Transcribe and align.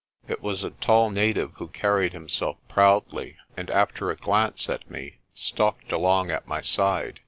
It 0.27 0.41
was 0.41 0.63
a 0.63 0.71
tall 0.71 1.11
native 1.11 1.51
who 1.57 1.67
carried 1.67 2.11
himself 2.13 2.57
proudly, 2.67 3.37
and 3.55 3.69
after 3.69 4.09
a 4.09 4.15
glance 4.15 4.67
at 4.67 4.89
me, 4.89 5.19
stalked 5.35 5.91
along 5.91 6.31
at 6.31 6.47
my 6.47 6.61
side. 6.61 7.19